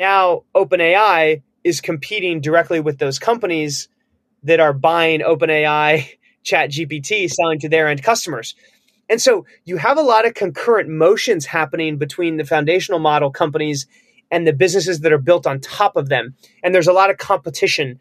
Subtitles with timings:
[0.00, 3.90] Now, OpenAI is competing directly with those companies
[4.44, 6.08] that are buying OpenAI,
[6.42, 8.54] ChatGPT, selling to their end customers.
[9.10, 13.86] And so you have a lot of concurrent motions happening between the foundational model companies
[14.30, 16.34] and the businesses that are built on top of them.
[16.62, 18.00] And there's a lot of competition.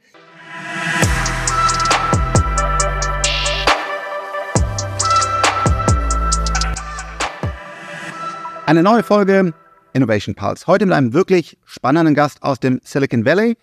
[8.70, 9.54] Eine neue Folge
[9.94, 10.68] Innovation Pulse.
[10.68, 13.58] Heute mit einem wirklich spannenden Gast aus dem Silicon Valley,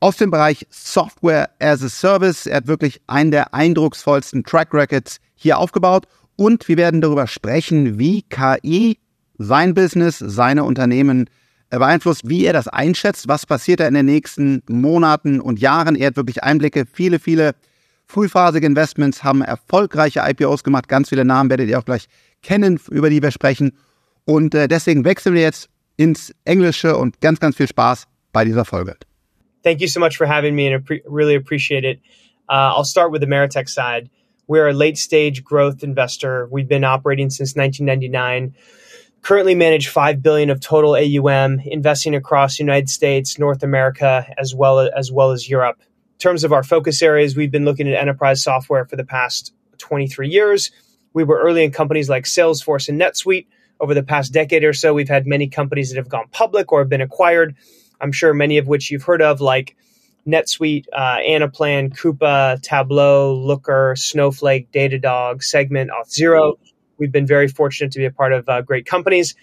[0.00, 2.46] aus dem Bereich Software as a Service.
[2.46, 7.98] Er hat wirklich einen der eindrucksvollsten Track Records hier aufgebaut und wir werden darüber sprechen,
[7.98, 8.98] wie KI
[9.38, 11.28] sein Business, seine Unternehmen
[11.70, 15.96] beeinflusst, wie er das einschätzt, was passiert da in den nächsten Monaten und Jahren.
[15.96, 17.54] Er hat wirklich Einblicke, viele, viele
[18.06, 22.08] frühphasige Investments, haben erfolgreiche IPOs gemacht, ganz viele Namen werdet ihr auch gleich
[22.42, 23.72] kennen, über die wir sprechen.
[24.28, 28.66] Und äh, deswegen wechseln wir jetzt ins Englische und ganz, ganz viel Spaß bei dieser
[28.66, 28.94] Folge.
[29.64, 31.98] Thank you so much for having me and I really appreciate it.
[32.46, 34.10] Uh, I'll start with the Meritech side.
[34.46, 36.46] We're a late stage growth investor.
[36.50, 38.54] We've been operating since 1999.
[39.22, 44.78] Currently manage 5 billion of total AUM, investing across United States, North America, as well
[44.80, 45.78] as, as well as Europe.
[45.80, 49.54] In terms of our focus areas, we've been looking at enterprise software for the past
[49.78, 50.70] 23 years.
[51.14, 53.46] We were early in companies like Salesforce and NetSuite
[53.80, 56.80] over the past decade or so, we've had many companies that have gone public or
[56.80, 57.56] have been acquired.
[58.00, 59.76] I'm sure many of which you've heard of, like
[60.26, 66.58] NetSuite, uh, Anaplan, Coupa, Tableau, Looker, Snowflake, Datadog, Segment, Auth0.
[66.98, 69.34] We've been very fortunate to be a part of uh, great companies.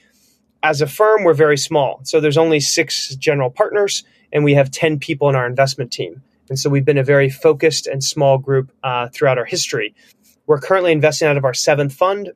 [0.62, 2.02] As a firm, we're very small.
[2.04, 6.22] So there's only six general partners, and we have 10 people in our investment team.
[6.50, 9.96] And so we've been a very focused and small group uh, throughout our history.
[10.48, 12.32] We're currently investing out of our seventh fund,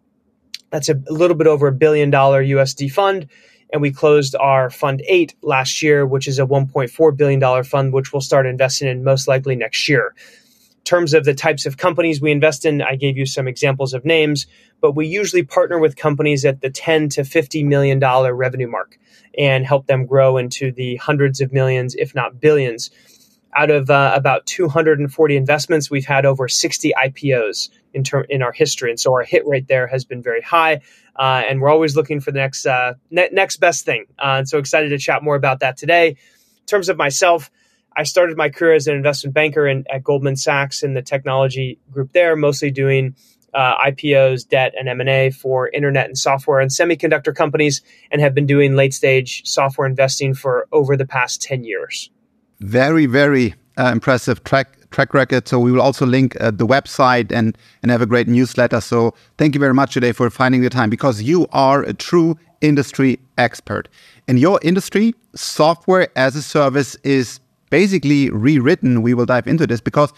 [0.71, 3.27] that's a little bit over a billion dollar USD fund.
[3.71, 8.11] And we closed our fund eight last year, which is a $1.4 billion fund, which
[8.11, 10.15] we'll start investing in most likely next year.
[10.17, 13.93] In terms of the types of companies we invest in, I gave you some examples
[13.93, 14.47] of names,
[14.81, 18.97] but we usually partner with companies at the 10 to 50 million dollar revenue mark
[19.37, 22.89] and help them grow into the hundreds of millions, if not billions.
[23.55, 28.89] Out of uh, about 240 investments, we've had over 60 IPOs in in our history,
[28.89, 30.81] and so our hit rate there has been very high.
[31.15, 34.05] Uh, and we're always looking for the next uh, ne- next best thing.
[34.17, 36.09] Uh, and so excited to chat more about that today.
[36.09, 37.51] In terms of myself,
[37.95, 41.79] I started my career as an investment banker in, at Goldman Sachs in the technology
[41.91, 43.15] group there, mostly doing
[43.53, 48.45] uh, IPOs, debt, and M&A for internet and software and semiconductor companies, and have been
[48.45, 52.11] doing late stage software investing for over the past 10 years.
[52.59, 55.47] Very, very uh, impressive track track record.
[55.47, 58.81] So we will also link uh, the website and and have a great newsletter.
[58.81, 62.37] So thank you very much today for finding the time because you are a true
[62.61, 63.87] industry expert.
[64.27, 69.01] In your industry, software as a service is basically rewritten.
[69.01, 70.11] We will dive into this because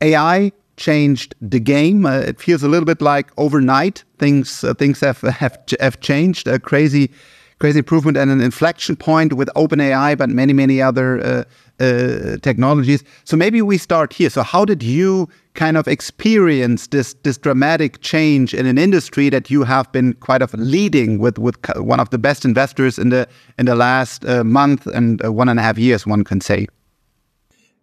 [0.00, 2.04] AI changed the game.
[2.04, 6.46] Uh, it feels a little bit like overnight things uh, things have have have changed.
[6.48, 7.10] A crazy
[7.58, 11.46] crazy improvement and an inflection point with OpenAI, but many many other
[11.80, 13.04] uh, technologies.
[13.24, 14.30] So maybe we start here.
[14.30, 19.50] So how did you kind of experience this this dramatic change in an industry that
[19.50, 23.26] you have been quite of leading with with one of the best investors in the
[23.58, 26.66] in the last uh, month and uh, one and a half years, one can say.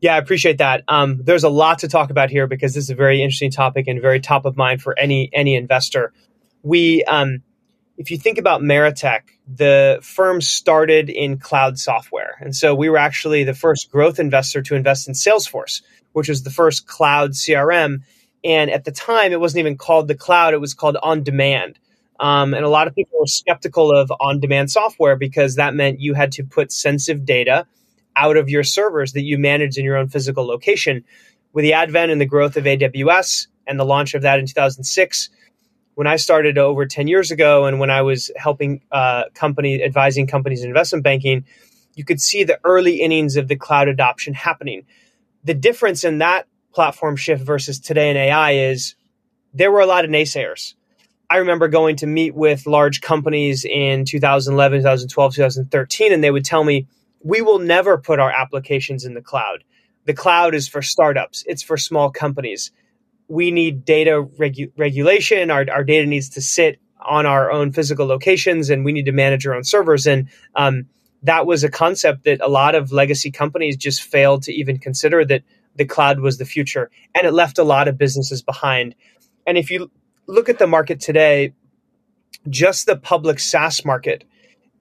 [0.01, 0.83] Yeah, I appreciate that.
[0.89, 3.87] Um, there's a lot to talk about here because this is a very interesting topic
[3.87, 6.11] and very top of mind for any any investor.
[6.61, 7.41] We um,
[7.97, 12.35] if you think about Meritech, the firm started in cloud software.
[12.39, 15.83] And so we were actually the first growth investor to invest in Salesforce,
[16.13, 18.03] which was the first cloud CRM.
[18.43, 21.79] And at the time, it wasn't even called the cloud, it was called on demand.
[22.19, 25.99] Um, and a lot of people were skeptical of on demand software because that meant
[25.99, 27.67] you had to put sensitive data
[28.15, 31.03] out of your servers that you managed in your own physical location.
[31.51, 35.29] With the advent and the growth of AWS and the launch of that in 2006,
[35.95, 40.27] when I started over 10 years ago and when I was helping uh, company advising
[40.27, 41.45] companies in investment banking,
[41.95, 44.85] you could see the early innings of the cloud adoption happening.
[45.43, 48.95] The difference in that platform shift versus today in AI is
[49.53, 50.73] there were a lot of naysayers.
[51.29, 56.45] I remember going to meet with large companies in 2011, 2012, 2013, and they would
[56.45, 56.87] tell me,
[57.23, 59.63] we will never put our applications in the cloud.
[60.05, 61.43] The cloud is for startups.
[61.47, 62.71] It's for small companies
[63.27, 65.51] we need data regu- regulation.
[65.51, 69.11] Our, our data needs to sit on our own physical locations and we need to
[69.11, 70.07] manage our own servers.
[70.07, 70.85] And um,
[71.23, 75.25] that was a concept that a lot of legacy companies just failed to even consider
[75.25, 75.43] that
[75.75, 76.89] the cloud was the future.
[77.15, 78.95] And it left a lot of businesses behind.
[79.45, 79.91] And if you
[80.27, 81.53] look at the market today,
[82.49, 84.23] just the public SaaS market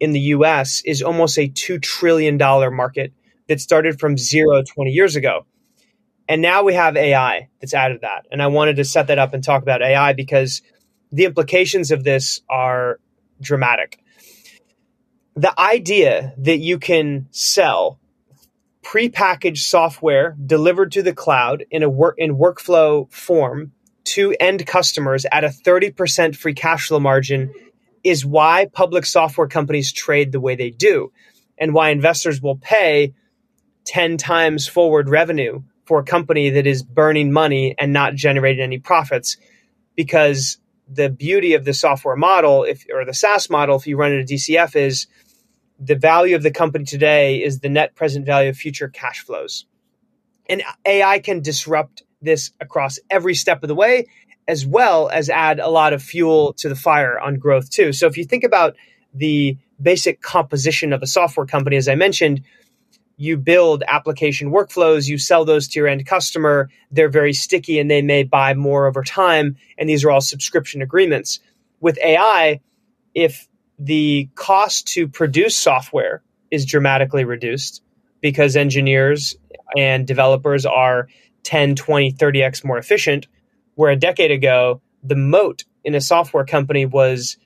[0.00, 3.12] in the US is almost a $2 trillion market
[3.48, 5.46] that started from zero 20 years ago.
[6.32, 8.26] And now we have AI that's added that.
[8.32, 10.62] And I wanted to set that up and talk about AI because
[11.10, 13.00] the implications of this are
[13.38, 14.02] dramatic.
[15.36, 18.00] The idea that you can sell
[18.82, 23.72] prepackaged software delivered to the cloud in a work in workflow form
[24.04, 27.52] to end customers at a 30% free cash flow margin
[28.04, 31.12] is why public software companies trade the way they do
[31.58, 33.12] and why investors will pay
[33.84, 38.78] 10 times forward revenue for a company that is burning money and not generating any
[38.78, 39.36] profits
[39.94, 40.56] because
[40.88, 44.22] the beauty of the software model if or the SaaS model if you run it
[44.22, 45.06] a DCF is
[45.78, 49.66] the value of the company today is the net present value of future cash flows.
[50.48, 54.06] And AI can disrupt this across every step of the way,
[54.48, 57.92] as well as add a lot of fuel to the fire on growth too.
[57.92, 58.76] So if you think about
[59.12, 62.40] the basic composition of a software company, as I mentioned,
[63.16, 66.68] you build application workflows, you sell those to your end customer.
[66.90, 69.56] They're very sticky and they may buy more over time.
[69.78, 71.40] And these are all subscription agreements.
[71.80, 72.60] With AI,
[73.14, 73.48] if
[73.78, 77.82] the cost to produce software is dramatically reduced
[78.20, 79.34] because engineers
[79.76, 81.08] and developers are
[81.42, 83.26] 10, 20, 30x more efficient.
[83.74, 87.36] Where a decade ago, the moat in a software company was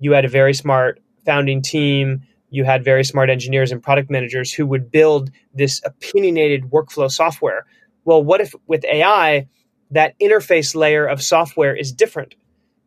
[0.00, 4.52] you had a very smart founding team, you had very smart engineers and product managers
[4.52, 7.66] who would build this opinionated workflow software.
[8.04, 9.48] Well, what if with AI,
[9.90, 12.34] that interface layer of software is different?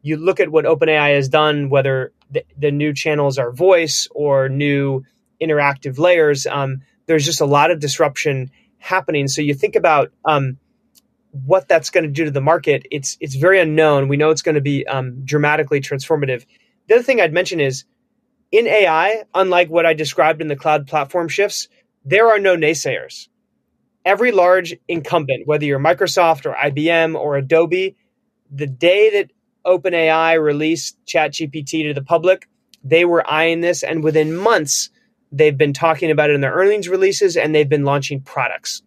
[0.01, 4.48] You look at what OpenAI has done, whether the, the new channels are voice or
[4.48, 5.04] new
[5.42, 6.45] interactive layers.
[6.45, 9.27] Um, there's just a lot of disruption happening.
[9.27, 10.57] So you think about um,
[11.31, 12.86] what that's going to do to the market.
[12.92, 14.07] It's it's very unknown.
[14.07, 16.45] We know it's going to be um, dramatically transformative.
[16.88, 17.86] The other thing I'd mention is
[18.51, 21.67] in AI, unlike what I described in the cloud platform shifts,
[22.05, 23.27] there are no naysayers.
[24.05, 27.97] Every large incumbent, whether you're Microsoft or IBM or Adobe,
[28.49, 29.31] the day that
[29.65, 32.47] OpenAI released ChatGPT to the public,
[32.83, 34.89] they were eyeing this, and within months,
[35.31, 38.81] they've been talking about it in their earnings releases and they've been launching products.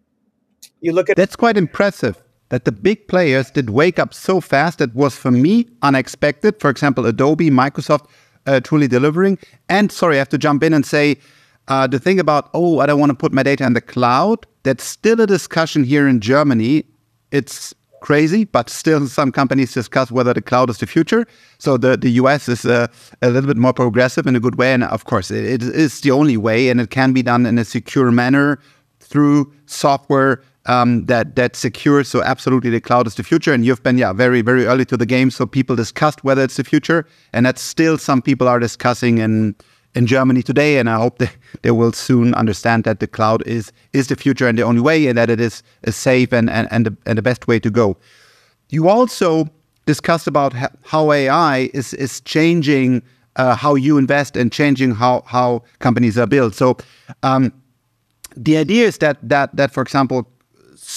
[0.79, 4.81] You look at that's quite impressive that the big players did wake up so fast.
[4.81, 6.59] It was for me unexpected.
[6.59, 8.07] For example, Adobe, Microsoft
[8.45, 9.37] uh, truly delivering.
[9.69, 11.17] And sorry, I have to jump in and say
[11.67, 14.45] uh, the thing about, oh, I don't want to put my data in the cloud,
[14.63, 16.85] that's still a discussion here in Germany.
[17.31, 21.25] It's crazy, but still some companies discuss whether the cloud is the future.
[21.59, 22.87] So the, the US is uh,
[23.21, 24.73] a little bit more progressive in a good way.
[24.73, 27.57] And of course, it, it is the only way, and it can be done in
[27.57, 28.59] a secure manner
[28.99, 32.07] through software um, that that secures.
[32.07, 33.53] So absolutely, the cloud is the future.
[33.53, 36.57] And you've been yeah very very early to the game, so people discussed whether it's
[36.57, 39.55] the future, and that's still some people are discussing in
[39.93, 41.29] in Germany today, and I hope they,
[41.63, 45.07] they will soon understand that the cloud is is the future and the only way,
[45.07, 47.69] and that it is a safe and and and the, and the best way to
[47.69, 47.97] go.
[48.69, 49.49] You also
[49.85, 50.53] discussed about
[50.83, 53.01] how AI is is changing
[53.35, 56.55] uh, how you invest and changing how how companies are built.
[56.55, 56.77] So.
[57.23, 57.53] Um,
[58.37, 60.25] the idea is that that that for example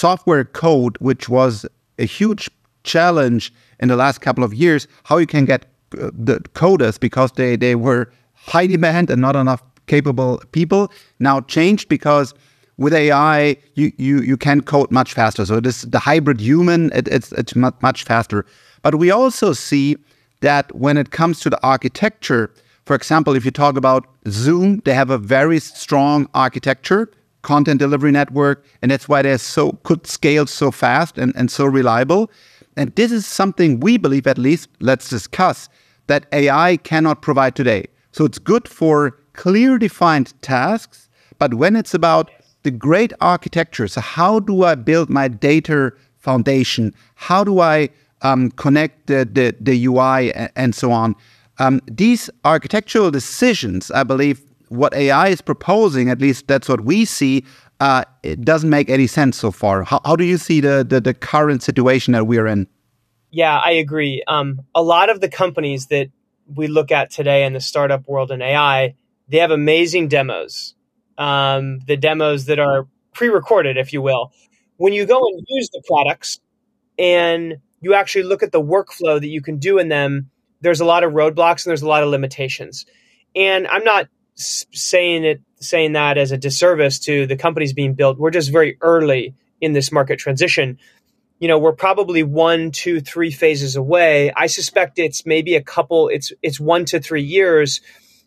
[0.03, 1.53] software code which was
[2.05, 2.49] a huge
[2.83, 5.61] challenge in the last couple of years how you can get
[6.01, 8.03] uh, the coders because they they were
[8.33, 12.33] high demand and not enough capable people now changed because
[12.77, 15.45] with AI you you you can code much faster.
[15.45, 18.45] So this the hybrid human it, it's it's much faster.
[18.81, 19.97] But we also see
[20.41, 22.51] that when it comes to the architecture,
[22.85, 27.09] for example, if you talk about Zoom, they have a very strong architecture,
[27.45, 31.65] content delivery network, and that's why they're so could scale so fast and, and so
[31.65, 32.29] reliable.
[32.75, 35.69] And this is something we believe at least, let's discuss,
[36.07, 37.85] that AI cannot provide today.
[38.11, 42.31] So it's good for clear defined tasks, but when it's about
[42.63, 46.93] the great architecture, so how do I build my data foundation?
[47.13, 47.89] How do I
[48.23, 51.15] um, connect the, the, the UI and so on?
[51.59, 57.05] Um, these architectural decisions, I believe, what AI is proposing, at least that's what we
[57.05, 57.45] see,
[57.79, 59.83] uh, it doesn't make any sense so far.
[59.83, 62.67] How, how do you see the, the, the current situation that we're in?
[63.31, 64.23] Yeah, I agree.
[64.27, 66.09] Um, a lot of the companies that
[66.47, 68.95] we look at today in the startup world in AI,
[69.27, 70.75] they have amazing demos.
[71.17, 74.31] Um, the demos that are pre-recorded, if you will.
[74.77, 76.39] When you go and use the products
[76.97, 80.29] and you actually look at the workflow that you can do in them,
[80.61, 82.85] there's a lot of roadblocks and there's a lot of limitations.
[83.35, 88.17] And I'm not saying it saying that as a disservice to the companies being built.
[88.17, 90.77] We're just very early in this market transition
[91.39, 96.09] you know we're probably one two three phases away i suspect it's maybe a couple
[96.09, 97.81] it's it's one to three years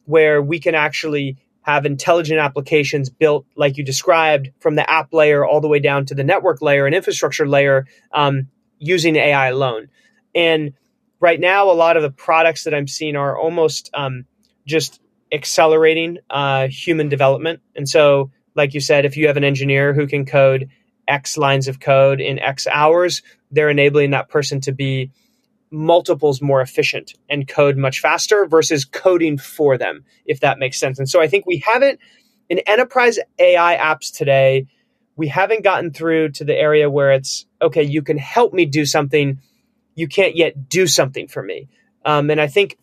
[0.09, 1.37] where we can actually
[1.69, 6.07] have intelligent applications built like you described from the app layer all the way down
[6.07, 8.49] to the network layer and infrastructure layer um,
[8.79, 9.89] using AI alone.
[10.35, 10.73] And
[11.21, 14.25] right now, a lot of the products that I'm seeing are almost um,
[14.67, 14.99] just
[15.33, 17.61] accelerating uh, human development.
[17.77, 20.69] And so, like you said, if you have an engineer who can code
[21.07, 25.11] X lines of code in X hours, they're enabling that person to be
[25.71, 30.99] multiples more efficient and code much faster versus coding for them, if that makes sense.
[30.99, 32.01] And so I think we haven't,
[32.49, 34.67] in enterprise AI apps today,
[35.17, 38.87] we haven't gotten through to the area where it's okay, you can help me do
[38.87, 39.41] something,
[39.95, 41.69] you can't yet do something for me.
[42.05, 42.79] Um, and I think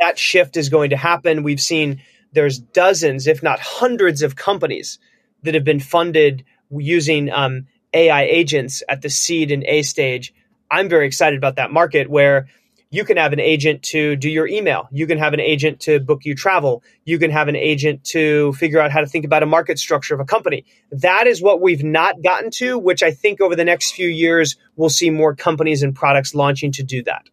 [0.00, 1.42] that shift is going to happen.
[1.42, 2.02] We've seen
[2.32, 4.98] there's dozens, if not hundreds, of companies
[5.42, 10.34] that have been funded using um, AI agents at the seed and A stage.
[10.70, 12.48] I'm very excited about that market where
[12.90, 14.88] you can have an agent to do your email.
[14.90, 16.82] You can have an agent to book you travel.
[17.04, 20.14] You can have an agent to figure out how to think about a market structure
[20.14, 20.64] of a company.
[20.90, 24.56] That is what we've not gotten to, which I think over the next few years,
[24.76, 27.28] we'll see more companies and products launching to do that.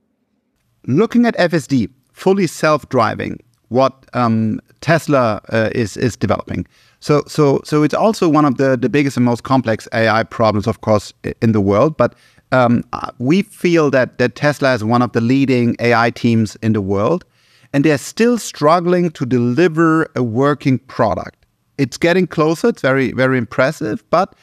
[0.88, 6.66] Looking at FSD, fully self-driving, what um, Tesla uh, is is developing.
[7.00, 10.68] So so so it's also one of the the biggest and most complex AI problems,
[10.68, 11.98] of course, in the world.
[11.98, 12.16] But
[12.52, 16.74] um, uh, we feel that that Tesla is one of the leading AI teams in
[16.74, 17.26] the world,
[17.74, 21.46] and they're still struggling to deliver a working product.
[21.78, 22.70] It's getting closer.
[22.70, 24.36] It's very very impressive, but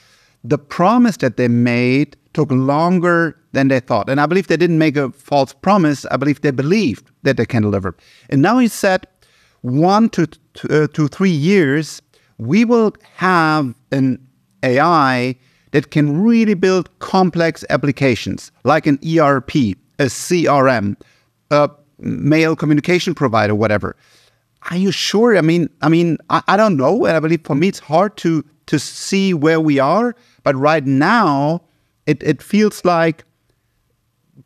[0.45, 4.09] the promise that they made took longer than they thought.
[4.09, 6.05] And I believe they didn't make a false promise.
[6.07, 7.95] I believe they believed that they can deliver.
[8.31, 9.07] And now he said,
[9.61, 10.29] one to,
[10.71, 12.03] uh, to three years,
[12.39, 14.19] we will have an
[14.63, 15.37] AI
[15.71, 19.55] that can really build complex applications like an ERP,
[19.99, 20.97] a CRM,
[21.51, 23.97] a mail communication provider, whatever.
[24.71, 25.37] Are you sure?
[25.37, 27.05] I mean, I mean, I, I don't know.
[27.05, 30.15] And I believe for me, it's hard to to see where we are.
[30.45, 31.63] But right now,
[32.07, 33.25] it, it feels like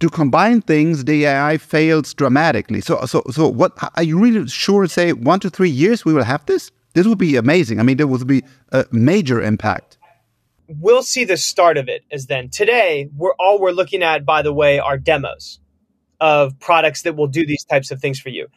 [0.00, 2.80] to combine things, the AI fails dramatically.
[2.80, 4.86] So, so, so, what are you really sure?
[4.86, 6.70] Say one to three years, we will have this.
[6.94, 7.80] This would be amazing.
[7.80, 9.98] I mean, there would be a major impact.
[10.68, 12.48] We'll see the start of it as then.
[12.48, 15.60] Today, we're all we're looking at, by the way, are demos
[16.20, 18.48] of products that will do these types of things for you.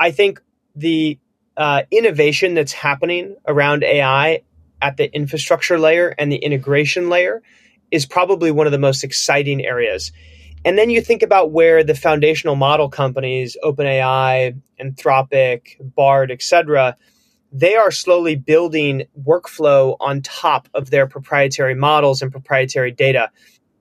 [0.00, 0.40] I think
[0.74, 1.18] the
[1.56, 4.42] uh, innovation that's happening around AI
[4.82, 7.42] at the infrastructure layer and the integration layer
[7.90, 10.10] is probably one of the most exciting areas.
[10.64, 16.96] And then you think about where the foundational model companies, OpenAI, Anthropic, Bard, etc.,
[17.52, 23.30] they are slowly building workflow on top of their proprietary models and proprietary data.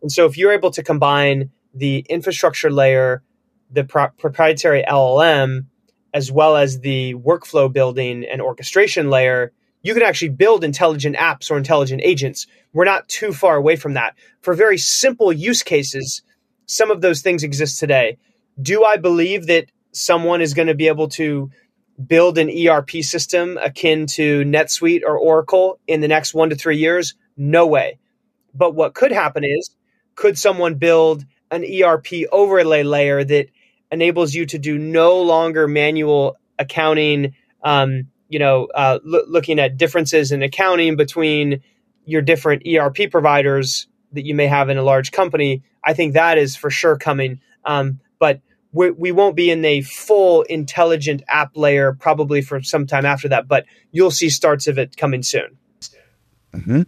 [0.01, 3.23] And so if you're able to combine the infrastructure layer,
[3.71, 5.65] the pro- proprietary LLM,
[6.13, 11.49] as well as the workflow building and orchestration layer, you can actually build intelligent apps
[11.49, 12.45] or intelligent agents.
[12.73, 14.15] We're not too far away from that.
[14.41, 16.21] For very simple use cases,
[16.65, 18.17] some of those things exist today.
[18.61, 21.51] Do I believe that someone is going to be able to
[22.05, 26.77] build an ERP system akin to NetSuite or Oracle in the next one to three
[26.77, 27.15] years?
[27.37, 27.99] No way.
[28.53, 29.69] But what could happen is,
[30.15, 33.49] could someone build an ERP overlay layer that
[33.91, 39.77] enables you to do no longer manual accounting um, you know, uh, lo- looking at
[39.77, 41.61] differences in accounting between
[42.05, 46.37] your different ERP providers that you may have in a large company, I think that
[46.37, 47.41] is for sure coming.
[47.65, 48.41] Um, but
[48.71, 53.29] we, we won't be in a full intelligent app layer probably for some time after
[53.29, 55.57] that, but you'll see starts of it coming soon.
[56.53, 56.81] Mm-hmm.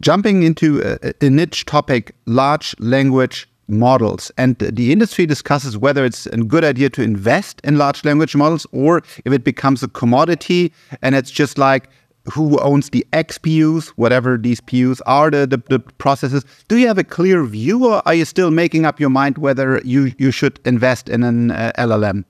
[0.00, 4.30] Jumping into a, a niche topic, large language models.
[4.36, 8.66] And the industry discusses whether it's a good idea to invest in large language models
[8.72, 11.88] or if it becomes a commodity and it's just like
[12.32, 16.44] who owns the XPUs, whatever these PUs are, the, the, the, processes.
[16.68, 19.80] Do you have a clear view or are you still making up your mind whether
[19.84, 22.24] you, you should invest in an uh, LLM?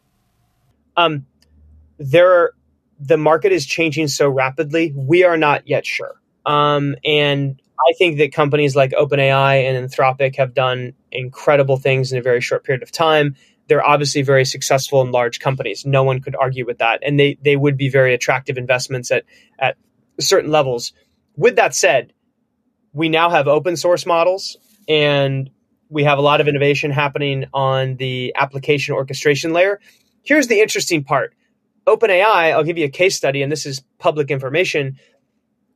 [0.96, 1.26] Um,
[1.98, 2.54] there are,
[2.98, 4.92] the market is changing so rapidly.
[4.96, 6.14] We are not yet sure.
[6.46, 12.18] Um, and I think that companies like OpenAI and Anthropic have done incredible things in
[12.18, 13.36] a very short period of time.
[13.72, 15.86] They're obviously very successful in large companies.
[15.86, 17.00] No one could argue with that.
[17.02, 19.24] And they, they would be very attractive investments at,
[19.58, 19.76] at
[20.20, 20.92] certain levels.
[21.36, 22.12] With that said,
[22.92, 25.50] we now have open source models and
[25.88, 29.80] we have a lot of innovation happening on the application orchestration layer.
[30.22, 31.34] Here's the interesting part
[31.86, 34.98] OpenAI, I'll give you a case study, and this is public information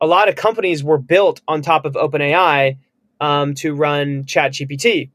[0.00, 2.79] a lot of companies were built on top of OpenAI
[3.21, 5.11] um, to run ChatGPT,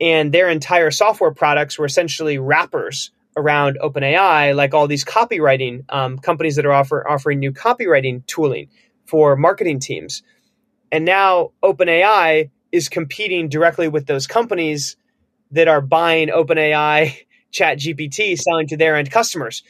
[0.00, 6.18] and their entire software products were essentially wrappers around OpenAI, like all these copywriting um,
[6.18, 8.68] companies that are offer, offering new copywriting tooling
[9.04, 10.22] for marketing teams.
[10.90, 14.96] And now OpenAI is competing directly with those companies
[15.50, 17.16] that are buying OpenAI
[17.52, 19.62] Chat GPT, selling to their end customers.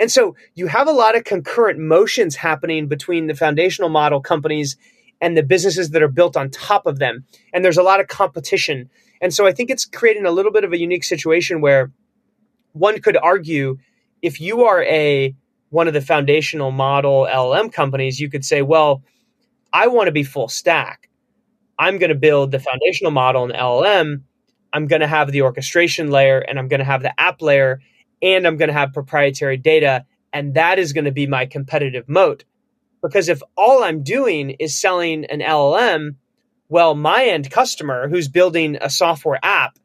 [0.00, 4.76] And so you have a lot of concurrent motions happening between the foundational model companies
[5.20, 7.24] and the businesses that are built on top of them.
[7.52, 8.90] And there's a lot of competition.
[9.20, 11.90] And so I think it's creating a little bit of a unique situation where
[12.72, 13.78] one could argue
[14.22, 15.34] if you are a
[15.70, 19.02] one of the foundational model LLM companies, you could say, well,
[19.72, 21.08] I want to be full stack.
[21.78, 24.22] I'm going to build the foundational model in LLM.
[24.72, 27.80] I'm going to have the orchestration layer and I'm going to have the app layer
[28.22, 30.04] and I'm going to have proprietary data.
[30.32, 32.44] And that is going to be my competitive moat.
[33.02, 36.16] Because if all I'm doing is selling an LLM,
[36.68, 39.78] well, my end customer who's building a software app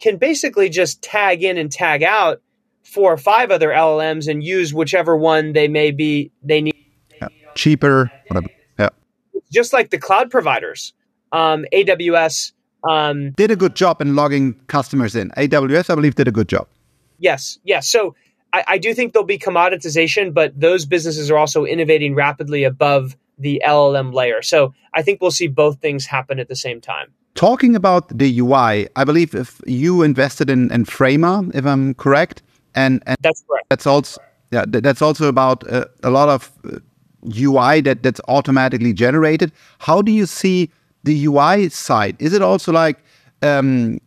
[0.00, 2.42] can basically just tag in and tag out
[2.82, 6.74] four or five other LLMs and use whichever one they may be they need.
[7.20, 7.28] Yeah.
[7.54, 8.52] Cheaper, whatever.
[8.78, 8.90] Yeah.
[9.50, 10.92] Just like the cloud providers,
[11.32, 12.52] um, AWS
[12.88, 15.30] um, did a good job in logging customers in.
[15.30, 16.68] AWS, I believe, did a good job.
[17.18, 17.88] Yes, yes.
[17.88, 18.14] So
[18.52, 23.16] I, I do think there'll be commoditization, but those businesses are also innovating rapidly above
[23.38, 24.42] the LLM layer.
[24.42, 27.12] So I think we'll see both things happen at the same time.
[27.34, 32.42] Talking about the UI, I believe if you invested in, in Framer, if I'm correct,
[32.74, 33.66] and, and that's correct.
[33.68, 34.20] That's also
[34.52, 36.78] yeah, that's also about uh, a lot of uh,
[37.36, 39.52] UI that that's automatically generated.
[39.80, 40.70] How do you see
[41.02, 42.16] the UI side?
[42.20, 42.98] Is it also like
[43.42, 43.98] um,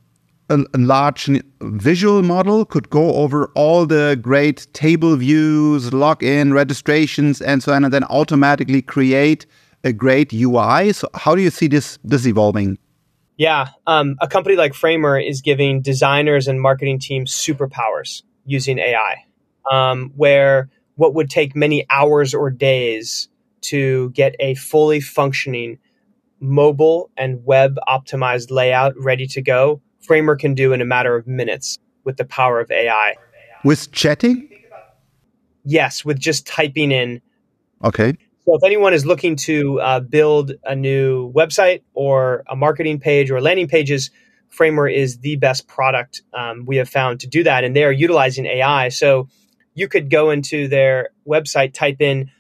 [0.50, 1.30] a, a, large
[1.62, 7.86] visual model could go over all the great table views, login, registrations, and so on,
[7.86, 9.46] and then automatically create
[9.84, 10.94] a great UI?
[10.94, 12.78] So, how do you see this this evolving?
[13.38, 19.24] Yeah, um, a company like Framer is giving designers and marketing teams superpowers using AI,
[19.72, 23.30] um, where what would take many hours or days
[23.62, 25.80] to get a fully functioning
[26.42, 31.28] mobile and web optimized layout ready to go, Framer can do in a matter of
[31.28, 33.14] minutes with the power of AI.
[33.64, 34.50] With chatting?
[35.64, 37.22] Yes, with just typing in.
[37.84, 38.18] Okay.
[38.44, 43.30] So if anyone is looking to uh, build a new website or a marketing page
[43.30, 44.10] or landing pages,
[44.48, 47.92] Framer is the best product um, we have found to do that, and they are
[47.92, 48.90] utilizing AI.
[48.90, 49.28] So
[49.76, 52.32] you could go into their website, type in,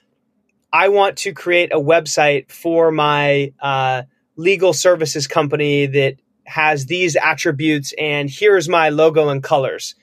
[0.73, 4.03] "I want to create a website for my uh,
[4.37, 6.15] legal services company that
[6.49, 9.95] has these attributes, and here's my logo and colors,"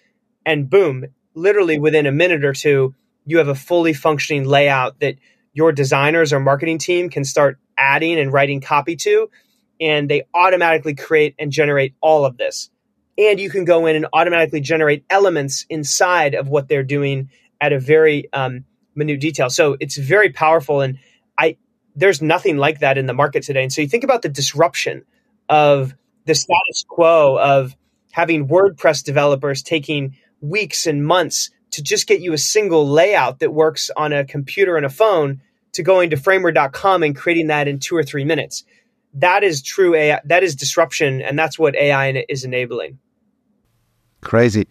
[0.45, 1.05] and boom,
[1.35, 2.95] literally within a minute or two,
[3.27, 5.17] you have a fully functioning layout that
[5.53, 9.31] your designers or marketing team can start adding and writing copy to.
[9.81, 12.71] And they automatically create and generate all of this.
[13.19, 17.31] And you can go in and automatically generate elements inside of what they're doing
[17.61, 19.51] at a very um, minute detail.
[19.51, 20.81] So it's very powerful.
[20.81, 20.99] And
[21.39, 21.57] I,
[21.95, 23.63] there's nothing like that in the market today.
[23.63, 25.05] And so you think about the disruption
[25.49, 25.95] of
[26.27, 27.75] the status quo of
[28.13, 33.53] having WordPress developers taking weeks and months to just get you a single layout that
[33.53, 35.41] works on a computer and a phone
[35.73, 38.65] to going to framer.com and creating that in two or three minutes.
[39.15, 40.21] That is true AI.
[40.25, 42.99] That is disruption, and that's what AI is enabling.
[44.21, 44.67] Crazy.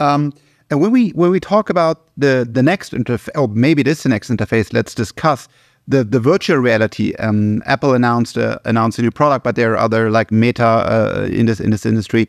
[0.00, 0.32] Um,
[0.70, 4.08] and when we when we talk about the the next interface, or maybe this the
[4.08, 5.48] next interface, let's discuss
[5.88, 7.14] the the virtual reality.
[7.18, 11.28] Um, Apple announced uh, announced a new product, but there are other like Meta uh,
[11.30, 12.28] in this in this industry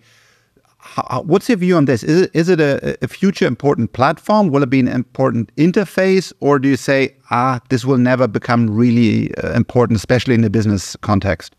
[0.88, 2.04] how, what's your view on this?
[2.04, 4.50] Is it, is it a, a, future important platform?
[4.50, 6.32] Will it be an important interface?
[6.40, 10.50] Or do you say, ah, this will never become really uh, important, especially in the
[10.50, 11.56] business context?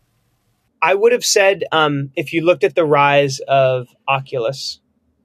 [0.81, 4.79] I would have said um, if you looked at the rise of Oculus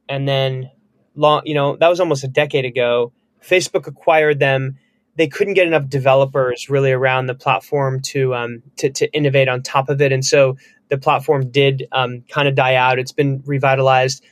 [0.08, 0.70] and then,
[1.14, 3.12] long, you know, that was almost a decade ago.
[3.42, 4.76] Facebook acquired them.
[5.16, 9.62] They couldn't get enough developers really around the platform to um, to, to innovate on
[9.62, 10.56] top of it, and so
[10.88, 12.98] the platform did um, kind of die out.
[12.98, 14.24] It's been revitalized.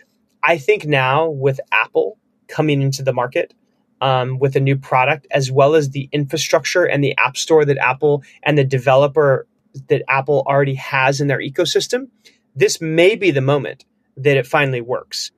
[0.42, 2.18] I think now with Apple
[2.48, 3.54] coming into the market
[4.00, 7.78] um, with a new product, as well as the infrastructure and the app store that
[7.78, 9.46] Apple and the developer
[9.88, 12.08] that Apple already has in their ecosystem,
[12.54, 13.84] this may be the moment
[14.16, 15.30] that it finally works.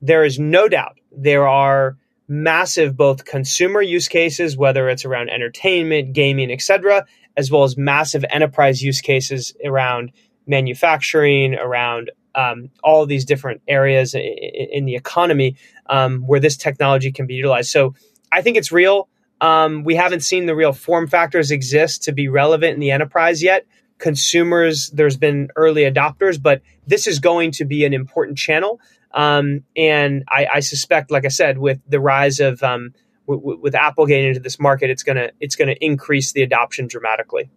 [0.00, 1.96] There is no doubt there are
[2.32, 7.04] massive both consumer use cases, whether it's around entertainment, gaming, etc.,
[7.36, 10.12] as well as massive enterprise use cases around
[10.46, 15.56] manufacturing, around um, all these different areas in, in the economy
[15.90, 17.68] um, where this technology can be utilized.
[17.68, 17.94] So
[18.32, 19.08] I think it's real.
[19.42, 23.42] Um, we haven't seen the real form factors exist to be relevant in the enterprise
[23.42, 23.66] yet.
[23.98, 28.80] Consumers, there's been early adopters, but this is going to be an important channel.
[29.14, 32.94] Um, and I, I, suspect, like I said, with the rise of um,
[33.28, 37.50] w- with Apple getting into this market, it's gonna it's gonna increase the adoption dramatically.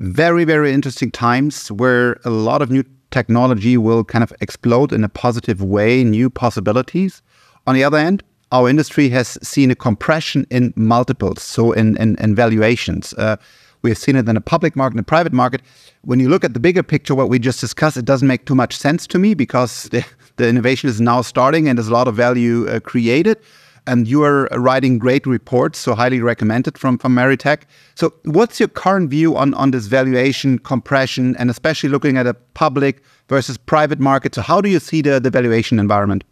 [0.00, 5.04] Very very interesting times where a lot of new technology will kind of explode in
[5.04, 7.22] a positive way, new possibilities.
[7.66, 12.16] On the other end, our industry has seen a compression in multiples, so in, in,
[12.18, 13.14] in valuations.
[13.14, 13.36] Uh,
[13.82, 15.60] we have seen it in the public market, in the private market.
[16.02, 18.54] When you look at the bigger picture, what we just discussed, it doesn't make too
[18.54, 20.04] much sense to me because the,
[20.36, 23.38] the innovation is now starting and there's a lot of value uh, created.
[23.84, 27.62] And you are writing great reports, so highly recommended from, from Meritech.
[27.96, 32.34] So, what's your current view on, on this valuation compression and especially looking at a
[32.34, 34.36] public versus private market?
[34.36, 36.22] So, how do you see the, the valuation environment?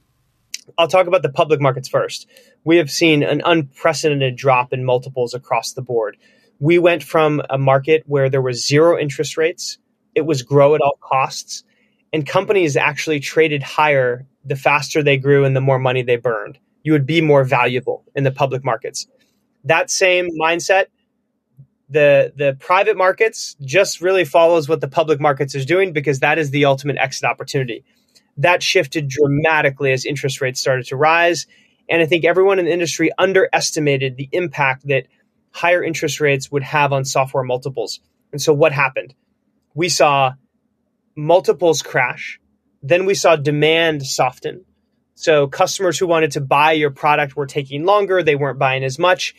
[0.79, 2.29] I'll talk about the public markets first.
[2.63, 6.17] We have seen an unprecedented drop in multiples across the board.
[6.61, 9.79] We went from a market where there was zero interest rates,
[10.15, 11.65] it was grow at all costs,
[12.13, 16.59] and companies actually traded higher the faster they grew and the more money they burned.
[16.83, 19.07] You would be more valuable in the public markets.
[19.65, 20.87] That same mindset,
[21.89, 26.39] the the private markets just really follows what the public markets is doing because that
[26.39, 27.85] is the ultimate exit opportunity
[28.41, 31.47] that shifted dramatically as interest rates started to rise.
[31.89, 35.07] And I think everyone in the industry underestimated the impact that
[35.51, 38.01] higher interest rates would have on software multiples.
[38.33, 39.15] And so what happened?
[39.75, 40.33] We saw
[41.17, 42.41] multiples crash.
[42.83, 44.65] Then we saw demand soften.
[45.15, 48.23] So customers who wanted to buy your product were taking longer.
[48.23, 49.35] They weren't buying as much.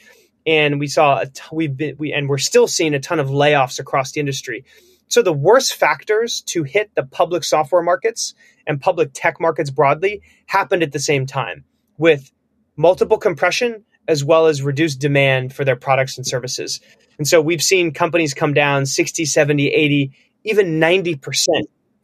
[0.46, 3.80] And we saw, t- we've been, we, and we're still seeing a ton of layoffs
[3.80, 4.66] across the industry.
[5.08, 8.34] So the worst factors to hit the public software markets
[8.66, 11.66] and public tech markets broadly happened at the same time
[11.98, 12.32] with
[12.76, 16.80] multiple compression as well as reduced demand for their products and services.
[17.18, 20.12] And so we've seen companies come down 60, 70, 80,
[20.44, 21.46] even 90%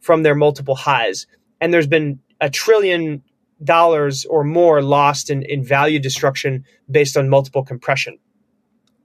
[0.00, 1.26] from their multiple highs.
[1.60, 3.22] And there's been a trillion
[3.62, 8.18] dollars or more lost in, in value destruction based on multiple compression.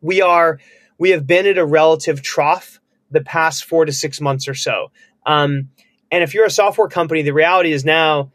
[0.02, 0.60] We are
[1.00, 2.80] we have been at a relative trough
[3.10, 4.92] the past four to six months or so.
[5.26, 5.70] Um,
[6.12, 8.32] and if you're a software company, the reality is now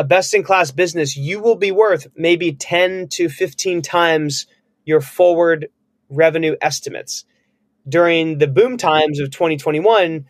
[0.00, 4.46] a best in class business, you will be worth maybe 10 to 15 times
[4.86, 5.68] your forward
[6.08, 7.26] revenue estimates.
[7.86, 10.24] During the boom times of 2021,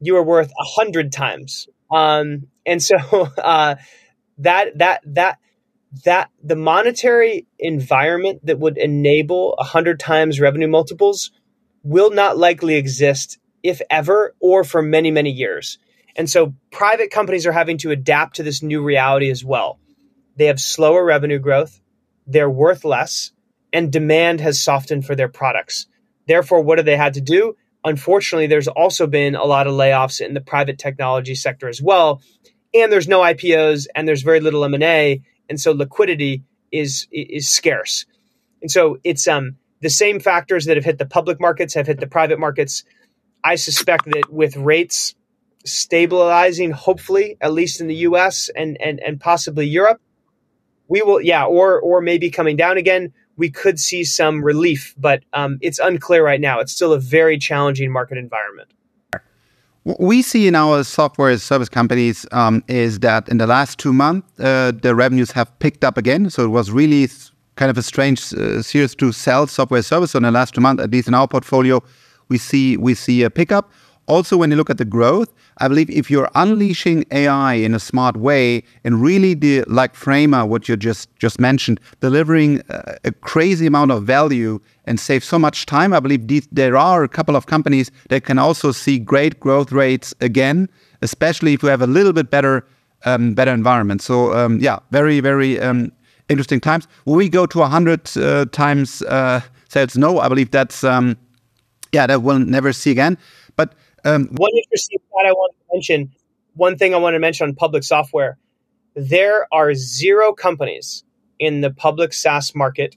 [0.00, 1.66] you were worth 100 times.
[1.90, 2.96] Um, and so
[3.42, 3.76] uh,
[4.36, 5.38] that, that, that,
[6.04, 11.30] that the monetary environment that would enable 100 times revenue multiples
[11.82, 15.78] will not likely exist if ever or for many many years
[16.16, 19.78] and so private companies are having to adapt to this new reality as well.
[20.36, 21.80] They have slower revenue growth,
[22.26, 23.32] they're worth less,
[23.72, 25.86] and demand has softened for their products.
[26.26, 27.56] Therefore, what have they had to do?
[27.84, 32.20] Unfortunately, there's also been a lot of layoffs in the private technology sector as well,
[32.74, 38.06] and there's no IPOs and there's very little M&A, and so liquidity is is scarce.
[38.62, 42.00] And so it's um the same factors that have hit the public markets have hit
[42.00, 42.82] the private markets.
[43.44, 45.14] I suspect that with rates
[45.66, 50.00] stabilizing, hopefully, at least in the US and, and, and possibly Europe.
[50.88, 53.12] We will, yeah, or, or maybe coming down again.
[53.36, 56.60] We could see some relief, but um, it's unclear right now.
[56.60, 58.70] It's still a very challenging market environment.
[59.82, 63.78] What we see in our software as service companies um, is that in the last
[63.78, 66.30] two months, uh, the revenues have picked up again.
[66.30, 67.08] So it was really
[67.56, 70.12] kind of a strange uh, series to sell software service.
[70.12, 71.82] So in the last two months, at least in our portfolio,
[72.28, 73.70] we see we see a pickup.
[74.06, 77.80] Also, when you look at the growth, I believe if you're unleashing AI in a
[77.80, 83.12] smart way and really the like Framer, what you just just mentioned, delivering a, a
[83.12, 87.34] crazy amount of value and save so much time, I believe there are a couple
[87.34, 90.68] of companies that can also see great growth rates again,
[91.02, 92.64] especially if you have a little bit better
[93.04, 94.02] um, better environment.
[94.02, 95.90] So um, yeah, very very um,
[96.28, 96.86] interesting times.
[97.06, 99.96] Will we go to hundred uh, times uh, sales?
[99.96, 101.16] No, I believe that's um,
[101.92, 103.18] yeah that we'll never see again.
[103.56, 103.74] But
[104.06, 106.12] um, one interesting thought I want to mention,
[106.54, 108.38] one thing I want to mention on public software,
[108.94, 111.02] there are zero companies
[111.40, 112.96] in the public SaaS market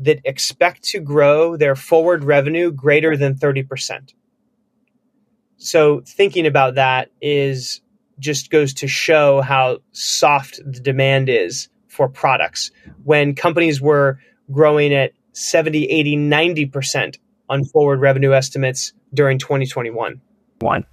[0.00, 4.12] that expect to grow their forward revenue greater than 30%.
[5.56, 7.80] So thinking about that is
[8.18, 12.72] just goes to show how soft the demand is for products.
[13.04, 14.18] When companies were
[14.50, 20.20] growing at 70, 80, 90% on forward revenue estimates during 2021
[20.62, 20.84] one.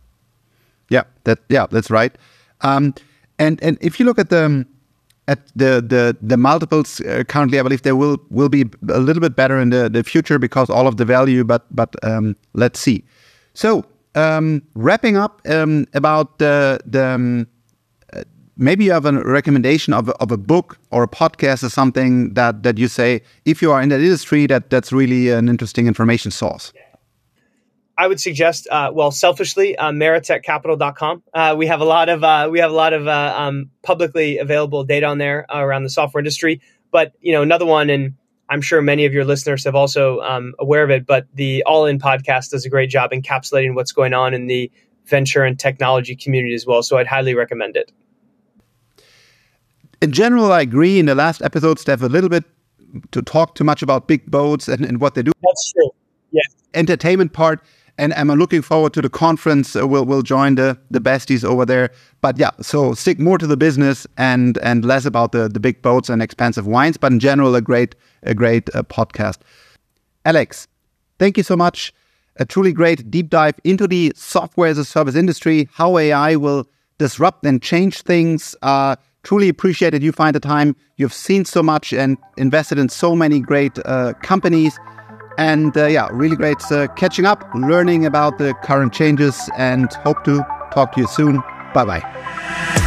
[0.89, 2.17] Yeah, that yeah, that's right.
[2.61, 2.93] Um,
[3.39, 4.65] and and if you look at the
[5.27, 9.21] at the the the multiples uh, currently, I believe they will will be a little
[9.21, 11.43] bit better in the the future because all of the value.
[11.43, 13.03] But but um, let's see.
[13.53, 17.47] So um, wrapping up um, about the the um,
[18.13, 18.23] uh,
[18.55, 22.33] maybe you have a recommendation of a, of a book or a podcast or something
[22.33, 25.87] that that you say if you are in that industry that that's really an interesting
[25.87, 26.71] information source.
[27.97, 31.23] I would suggest, uh, well, selfishly, uh, meritechcapital.com.
[31.33, 34.37] Uh, we have a lot of uh, we have a lot of uh, um, publicly
[34.37, 36.61] available data on there around the software industry.
[36.91, 38.13] But you know, another one, and
[38.49, 41.07] I'm sure many of your listeners have also um, aware of it.
[41.07, 44.71] But the All In podcast does a great job encapsulating what's going on in the
[45.05, 46.83] venture and technology community as well.
[46.83, 47.91] So I'd highly recommend it.
[50.01, 50.99] In general, I agree.
[50.99, 52.43] In the last episodes, they have a little bit
[53.11, 55.31] to talk too much about big boats and, and what they do.
[55.41, 55.89] That's true.
[56.31, 56.55] Yes.
[56.75, 57.63] Entertainment part
[57.97, 59.75] and I'm looking forward to the conference.
[59.75, 61.91] Uh, we'll we'll join the the besties over there.
[62.21, 65.81] But yeah, so stick more to the business and and less about the the big
[65.81, 66.97] boats and expensive wines.
[66.97, 69.37] But in general, a great a great uh, podcast.
[70.25, 70.67] Alex,
[71.19, 71.93] thank you so much.
[72.37, 76.67] A truly great deep dive into the software as a service industry, how AI will
[76.99, 78.55] disrupt and change things.
[78.61, 80.75] Uh, truly appreciated you find the time.
[80.97, 84.77] You've seen so much and invested in so many great uh, companies.
[85.37, 90.23] And uh, yeah, really great uh, catching up, learning about the current changes, and hope
[90.23, 91.41] to talk to you soon.
[91.73, 92.83] Bye bye.